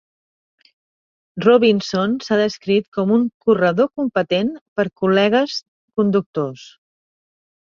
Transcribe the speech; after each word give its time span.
Robinson 1.45 2.15
s'ha 2.27 2.39
descrit 2.39 2.87
com 2.99 3.13
un 3.17 3.27
"corredor 3.47 3.91
competent" 4.01 4.51
per 4.81 4.87
col·legues 5.03 5.61
conductors. 6.03 6.67